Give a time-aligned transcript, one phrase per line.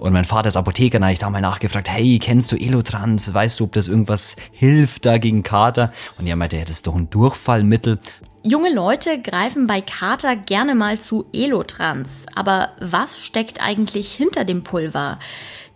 [0.00, 3.34] Und mein Vater ist Apotheker, da habe ich da mal nachgefragt, hey, kennst du Elotrans?
[3.34, 5.92] Weißt du, ob das irgendwas hilft da gegen Kater?
[6.18, 7.98] Und er meinte, ja, das ist doch ein Durchfallmittel.
[8.42, 12.24] Junge Leute greifen bei Kater gerne mal zu Elotrans.
[12.34, 15.18] Aber was steckt eigentlich hinter dem Pulver?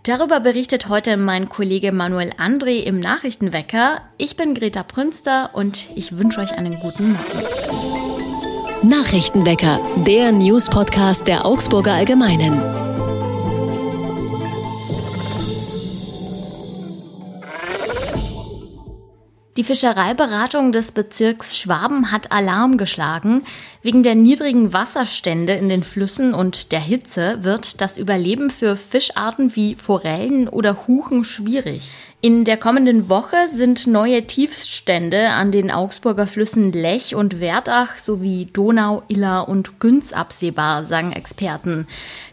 [0.05, 4.01] Darüber berichtet heute mein Kollege Manuel André im Nachrichtenwecker.
[4.17, 8.89] Ich bin Greta Prünster und ich wünsche euch einen guten Morgen.
[8.89, 12.94] Nachrichtenwecker, der News-Podcast der Augsburger Allgemeinen.
[19.57, 23.43] Die Fischereiberatung des Bezirks Schwaben hat Alarm geschlagen.
[23.83, 29.55] Wegen der niedrigen Wasserstände in den Flüssen und der Hitze wird das Überleben für Fischarten
[29.55, 31.97] wie Forellen oder Huchen schwierig.
[32.25, 38.47] In der kommenden Woche sind neue Tiefststände an den Augsburger Flüssen Lech und Werdach sowie
[38.51, 41.87] Donau, Iller und Günz absehbar, sagen Experten.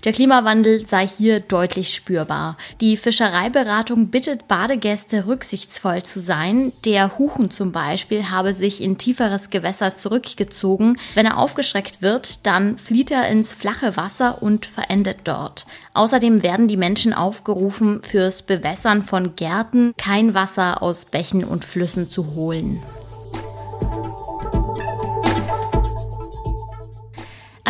[0.05, 2.55] Der Klimawandel sei hier deutlich spürbar.
[2.79, 6.71] Die Fischereiberatung bittet Badegäste rücksichtsvoll zu sein.
[6.85, 10.97] Der Huchen zum Beispiel habe sich in tieferes Gewässer zurückgezogen.
[11.15, 15.65] Wenn er aufgeschreckt wird, dann flieht er ins flache Wasser und verendet dort.
[15.93, 22.09] Außerdem werden die Menschen aufgerufen, fürs Bewässern von Gärten kein Wasser aus Bächen und Flüssen
[22.09, 22.81] zu holen.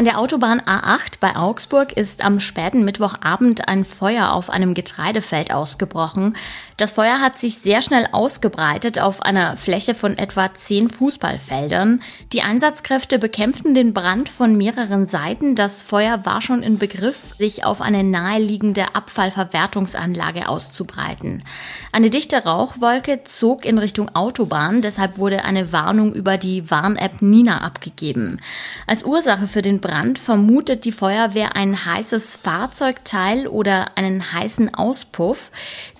[0.01, 5.53] An der Autobahn A8 bei Augsburg ist am späten Mittwochabend ein Feuer auf einem Getreidefeld
[5.53, 6.35] ausgebrochen.
[6.75, 12.01] Das Feuer hat sich sehr schnell ausgebreitet auf einer Fläche von etwa zehn Fußballfeldern.
[12.33, 15.53] Die Einsatzkräfte bekämpften den Brand von mehreren Seiten.
[15.53, 21.43] Das Feuer war schon in Begriff, sich auf eine naheliegende Abfallverwertungsanlage auszubreiten.
[21.91, 27.61] Eine dichte Rauchwolke zog in Richtung Autobahn, deshalb wurde eine Warnung über die Warn-App Nina
[27.61, 28.39] abgegeben.
[28.87, 35.51] Als Ursache für den Brand vermutet die Feuerwehr ein heißes Fahrzeugteil oder einen heißen Auspuff.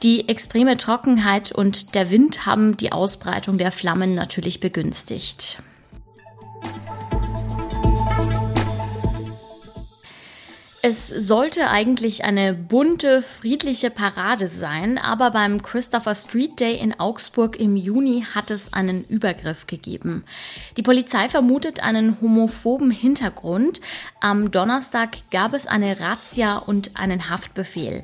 [0.01, 5.61] Die extreme Trockenheit und der Wind haben die Ausbreitung der Flammen natürlich begünstigt.
[10.83, 17.59] Es sollte eigentlich eine bunte, friedliche Parade sein, aber beim Christopher Street Day in Augsburg
[17.59, 20.23] im Juni hat es einen Übergriff gegeben.
[20.77, 23.79] Die Polizei vermutet einen homophoben Hintergrund.
[24.21, 28.03] Am Donnerstag gab es eine Razzia und einen Haftbefehl.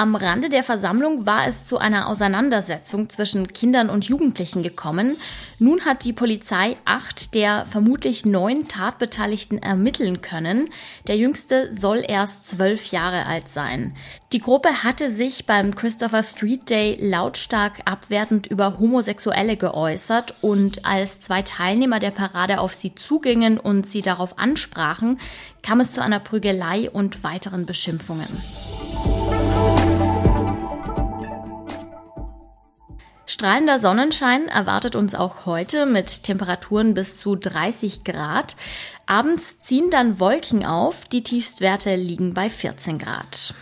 [0.00, 5.14] Am Rande der Versammlung war es zu einer Auseinandersetzung zwischen Kindern und Jugendlichen gekommen.
[5.58, 10.70] Nun hat die Polizei acht der vermutlich neun Tatbeteiligten ermitteln können.
[11.06, 13.94] Der jüngste soll erst zwölf Jahre alt sein.
[14.32, 21.20] Die Gruppe hatte sich beim Christopher Street Day lautstark abwertend über Homosexuelle geäußert und als
[21.20, 25.20] zwei Teilnehmer der Parade auf sie zugingen und sie darauf ansprachen,
[25.62, 28.28] kam es zu einer Prügelei und weiteren Beschimpfungen.
[33.40, 38.54] Strahlender Sonnenschein erwartet uns auch heute mit Temperaturen bis zu 30 Grad.
[39.06, 43.54] Abends ziehen dann Wolken auf, die Tiefstwerte liegen bei 14 Grad.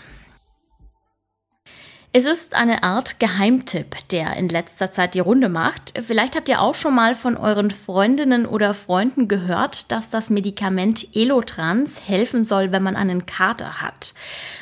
[2.19, 5.93] Es ist eine Art Geheimtipp, der in letzter Zeit die Runde macht.
[6.05, 11.15] Vielleicht habt ihr auch schon mal von euren Freundinnen oder Freunden gehört, dass das Medikament
[11.15, 14.15] Elotrans helfen soll, wenn man einen Kater hat.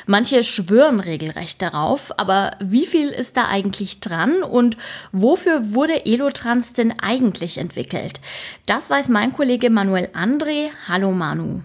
[0.05, 4.77] Manche schwören regelrecht darauf, aber wie viel ist da eigentlich dran und
[5.11, 8.19] wofür wurde Elotrans denn eigentlich entwickelt?
[8.67, 10.69] Das weiß mein Kollege Manuel André.
[10.87, 11.63] Hallo Manu.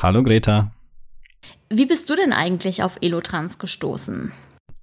[0.00, 0.70] Hallo Greta.
[1.70, 4.32] Wie bist du denn eigentlich auf Elotrans gestoßen?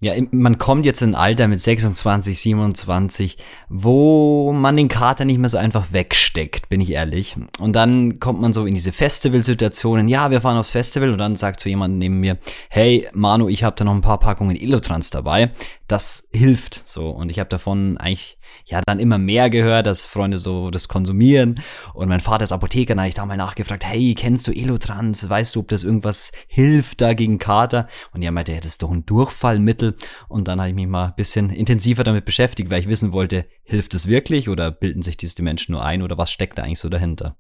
[0.03, 3.37] Ja, man kommt jetzt in ein Alter mit 26, 27,
[3.69, 7.37] wo man den Kater nicht mehr so einfach wegsteckt, bin ich ehrlich.
[7.57, 10.09] Und dann kommt man so in diese Festivalsituationen.
[10.09, 12.37] Ja, wir fahren aufs Festival und dann sagt so jemand neben mir,
[12.69, 15.51] hey Manu, ich habe da noch ein paar Packungen Elotrans dabei.
[15.87, 20.37] Das hilft so und ich habe davon eigentlich ja dann immer mehr gehört, dass Freunde
[20.37, 21.61] so das konsumieren.
[21.93, 25.29] Und mein Vater ist Apotheker, da habe ich da mal nachgefragt, hey, kennst du Elotrans?
[25.29, 27.88] Weißt du, ob das irgendwas hilft da gegen Kater?
[28.13, 29.95] Und er meinte, ja, das ist doch ein Durchfallmittel.
[30.27, 33.45] Und dann habe ich mich mal ein bisschen intensiver damit beschäftigt, weil ich wissen wollte,
[33.63, 36.79] hilft es wirklich oder bilden sich diese Menschen nur ein oder was steckt da eigentlich
[36.79, 37.38] so dahinter?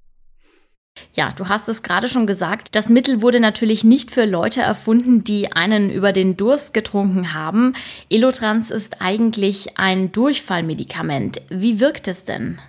[1.15, 2.75] Ja, du hast es gerade schon gesagt.
[2.75, 7.75] Das Mittel wurde natürlich nicht für Leute erfunden, die einen über den Durst getrunken haben.
[8.09, 11.41] Elotrans ist eigentlich ein Durchfallmedikament.
[11.49, 12.59] Wie wirkt es denn?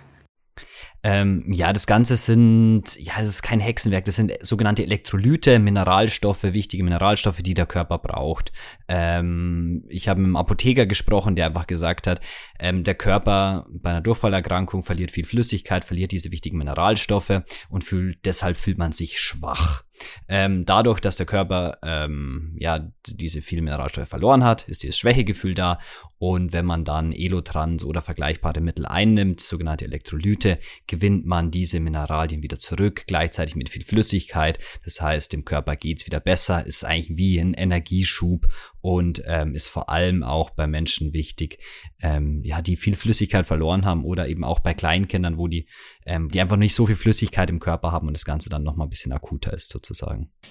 [1.07, 6.41] Ähm, ja, das Ganze sind, ja, das ist kein Hexenwerk, das sind sogenannte Elektrolyte, Mineralstoffe,
[6.41, 8.51] wichtige Mineralstoffe, die der Körper braucht.
[8.87, 12.21] Ähm, ich habe mit einem Apotheker gesprochen, der einfach gesagt hat,
[12.59, 18.25] ähm, der Körper bei einer Durchfallerkrankung verliert viel Flüssigkeit, verliert diese wichtigen Mineralstoffe und fühlt,
[18.25, 19.83] deshalb fühlt man sich schwach.
[20.27, 25.53] Ähm, dadurch, dass der Körper ähm, ja diese vielen Mineralstoffe verloren hat, ist dieses Schwächegefühl
[25.53, 25.79] da.
[26.17, 32.41] Und wenn man dann Elotrans oder vergleichbare Mittel einnimmt, sogenannte Elektrolyte, gewinnt man diese Mineralien
[32.41, 34.59] wieder zurück, gleichzeitig mit viel Flüssigkeit.
[34.85, 38.47] Das heißt, dem Körper geht's wieder besser, ist eigentlich wie ein Energieschub
[38.81, 41.59] und ähm, ist vor allem auch bei Menschen wichtig,
[42.01, 45.67] ähm, ja, die viel Flüssigkeit verloren haben oder eben auch bei Kleinkindern, wo die,
[46.05, 48.87] ähm, die einfach nicht so viel Flüssigkeit im Körper haben und das Ganze dann nochmal
[48.87, 49.84] ein bisschen akuter ist sozusagen.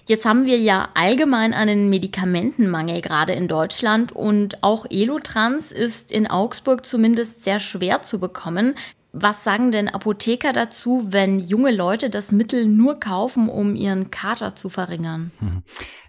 [0.07, 6.27] Jetzt haben wir ja allgemein einen Medikamentenmangel gerade in Deutschland und auch Elotrans ist in
[6.27, 8.75] Augsburg zumindest sehr schwer zu bekommen.
[9.17, 14.57] Was sagen denn Apotheker dazu, wenn junge Leute das Mittel nur kaufen, um ihren Kater
[14.57, 15.31] zu verringern?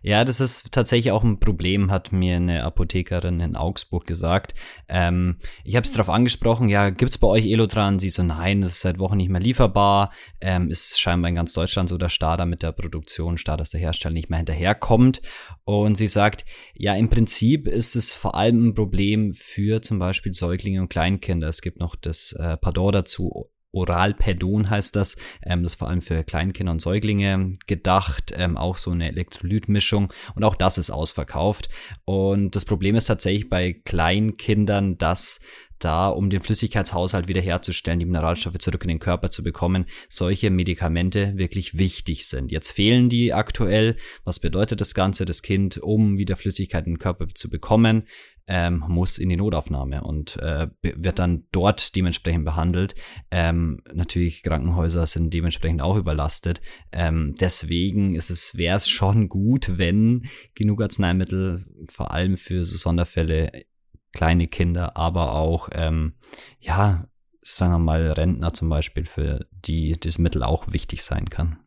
[0.08, 4.54] Ja, das ist tatsächlich auch ein Problem, hat mir eine Apothekerin in Augsburg gesagt.
[4.88, 7.98] Ähm, ich habe es darauf angesprochen, ja, gibt's bei euch Elotran?
[7.98, 10.14] Sie so, nein, das ist seit Wochen nicht mehr lieferbar.
[10.42, 13.80] Ähm, ist scheinbar in ganz Deutschland so, dass Stada mit der Produktion, Stada, dass der
[13.80, 15.24] Hersteller nicht mehr hinterherkommt.
[15.64, 20.36] Und sie sagt, ja, im Prinzip ist es vor allem ein Problem für zum Beispiel
[20.36, 21.48] Säuglinge und Kleinkinder.
[21.48, 25.18] Es gibt noch das äh, Pardon dazu, Oralpädon heißt das.
[25.44, 28.34] Ähm, das ist vor allem für Kleinkinder und Säuglinge gedacht.
[28.36, 30.12] Ähm, auch so eine Elektrolytmischung.
[30.36, 31.70] Und auch das ist ausverkauft.
[32.06, 35.40] Und das Problem ist tatsächlich bei Kleinkindern, dass
[35.80, 41.38] da, um den Flüssigkeitshaushalt wiederherzustellen, die Mineralstoffe zurück in den Körper zu bekommen, solche Medikamente
[41.38, 42.52] wirklich wichtig sind.
[42.52, 43.98] Jetzt fehlen die aktuell.
[44.24, 45.26] Was bedeutet das Ganze?
[45.26, 48.08] Das Kind, um wieder Flüssigkeit in den Körper zu bekommen,
[48.48, 52.96] ähm, muss in die Notaufnahme und äh, wird dann dort dementsprechend behandelt.
[53.32, 56.62] Ähm, natürlich Krankenhäuser sind dementsprechend auch überlastet.
[56.92, 62.78] Ähm, deswegen ist es wäre es schon gut, wenn genug Arzneimittel vor allem für so
[62.78, 63.66] Sonderfälle
[64.14, 66.14] kleine Kinder, aber auch ähm,
[66.60, 67.08] ja
[67.42, 71.60] sagen wir mal Rentner zum Beispiel für die das Mittel auch wichtig sein kann.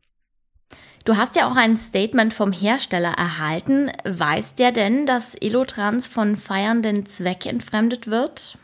[1.08, 3.90] Du hast ja auch ein Statement vom Hersteller erhalten.
[4.04, 8.58] Weiß der denn, dass Elotrans von feiernden Zweck entfremdet wird?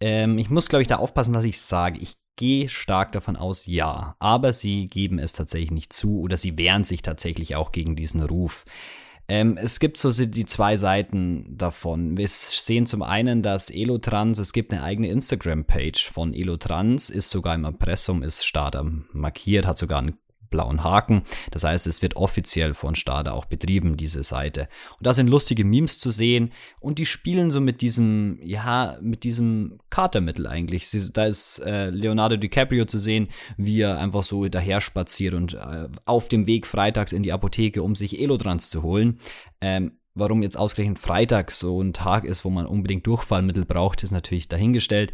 [0.00, 1.98] Ähm, ich muss, glaube ich, da aufpassen, was ich sage.
[1.98, 4.14] Ich gehe stark davon aus, ja.
[4.20, 8.22] Aber sie geben es tatsächlich nicht zu oder sie wehren sich tatsächlich auch gegen diesen
[8.22, 8.64] Ruf.
[9.26, 12.18] Ähm, es gibt so die zwei Seiten davon.
[12.18, 17.56] Wir sehen zum einen, dass Elotrans, es gibt eine eigene Instagram-Page von Elotrans, ist sogar
[17.56, 20.16] im Impressum, ist Starter markiert, hat sogar einen
[20.50, 21.22] blauen Haken.
[21.50, 24.68] Das heißt, es wird offiziell von Stada auch betrieben, diese Seite.
[24.98, 29.24] Und da sind lustige Memes zu sehen und die spielen so mit diesem, ja, mit
[29.24, 30.88] diesem Katermittel eigentlich.
[30.88, 35.54] Sie, da ist äh, Leonardo DiCaprio zu sehen, wie er einfach so daher spaziert und
[35.54, 39.20] äh, auf dem Weg freitags in die Apotheke, um sich Elotrans zu holen.
[39.60, 44.10] Ähm, Warum jetzt ausgerechnet Freitag so ein Tag ist, wo man unbedingt Durchfallmittel braucht, ist
[44.10, 45.12] natürlich dahingestellt.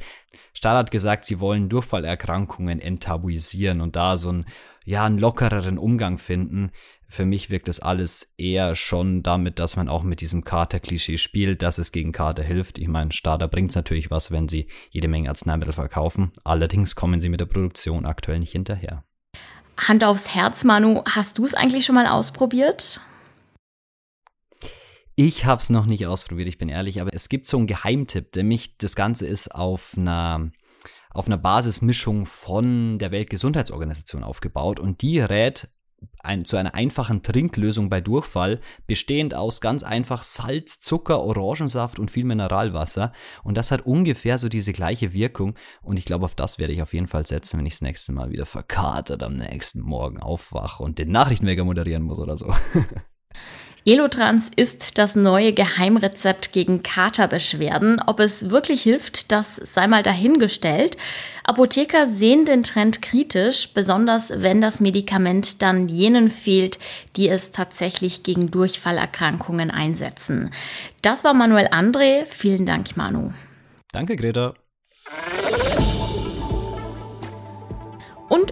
[0.54, 4.46] Stahl hat gesagt, sie wollen Durchfallerkrankungen enttabuisieren und da so ein
[4.86, 6.70] ja, einen lockereren Umgang finden.
[7.08, 11.62] Für mich wirkt das alles eher schon damit, dass man auch mit diesem Kater-Klischee spielt,
[11.62, 12.78] dass es gegen Kater hilft.
[12.78, 16.32] Ich meine, Starter bringt es natürlich was, wenn sie jede Menge Arzneimittel verkaufen.
[16.44, 19.04] Allerdings kommen sie mit der Produktion aktuell nicht hinterher.
[19.76, 23.00] Hand aufs Herz, Manu, hast du es eigentlich schon mal ausprobiert?
[25.18, 28.36] Ich habe es noch nicht ausprobiert, ich bin ehrlich, aber es gibt so einen Geheimtipp,
[28.36, 30.52] nämlich das Ganze ist auf einer
[31.10, 35.70] auf einer Basismischung von der Weltgesundheitsorganisation aufgebaut und die rät
[36.18, 42.10] ein, zu einer einfachen Trinklösung bei Durchfall, bestehend aus ganz einfach Salz, Zucker, Orangensaft und
[42.10, 43.14] viel Mineralwasser.
[43.42, 45.54] Und das hat ungefähr so diese gleiche Wirkung.
[45.80, 48.12] Und ich glaube, auf das werde ich auf jeden Fall setzen, wenn ich das nächste
[48.12, 52.52] Mal wieder verkatert am nächsten Morgen aufwache und den Nachrichtenweger moderieren muss oder so.
[53.88, 58.02] Elotrans ist das neue Geheimrezept gegen Katerbeschwerden.
[58.04, 60.96] Ob es wirklich hilft, das sei mal dahingestellt.
[61.44, 66.80] Apotheker sehen den Trend kritisch, besonders wenn das Medikament dann jenen fehlt,
[67.14, 70.50] die es tatsächlich gegen Durchfallerkrankungen einsetzen.
[71.00, 72.24] Das war Manuel André.
[72.28, 73.30] Vielen Dank, Manu.
[73.92, 74.54] Danke, Greta.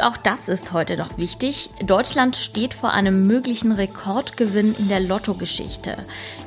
[0.05, 1.71] Auch das ist heute noch wichtig.
[1.83, 5.97] Deutschland steht vor einem möglichen Rekordgewinn in der Lottogeschichte.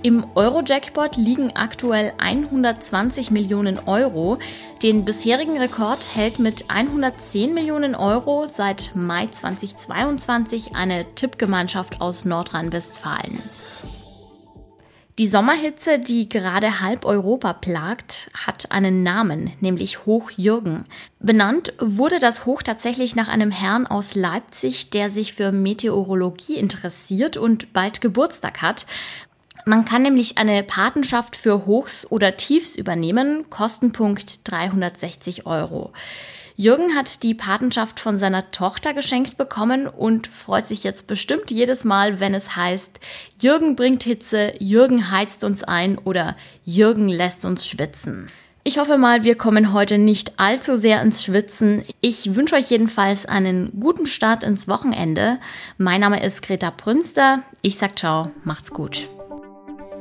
[0.04, 4.38] Im Euro-Jackpot liegen aktuell 120 Millionen Euro.
[4.84, 13.42] Den bisherigen Rekord hält mit 110 Millionen Euro seit Mai 2022 eine Tippgemeinschaft aus Nordrhein-Westfalen.
[15.19, 20.86] Die Sommerhitze, die gerade halb Europa plagt, hat einen Namen, nämlich Hochjürgen.
[21.19, 27.36] Benannt wurde das Hoch tatsächlich nach einem Herrn aus Leipzig, der sich für Meteorologie interessiert
[27.36, 28.86] und bald Geburtstag hat.
[29.65, 35.93] Man kann nämlich eine Patenschaft für Hochs oder Tiefs übernehmen, Kostenpunkt 360 Euro.
[36.60, 41.86] Jürgen hat die Patenschaft von seiner Tochter geschenkt bekommen und freut sich jetzt bestimmt jedes
[41.86, 43.00] Mal, wenn es heißt,
[43.40, 46.36] Jürgen bringt Hitze, Jürgen heizt uns ein oder
[46.66, 48.32] Jürgen lässt uns schwitzen.
[48.64, 51.86] Ich hoffe mal, wir kommen heute nicht allzu sehr ins Schwitzen.
[52.02, 55.38] Ich wünsche euch jedenfalls einen guten Start ins Wochenende.
[55.78, 57.44] Mein Name ist Greta Prünster.
[57.62, 59.10] Ich sag ciao, macht's gut.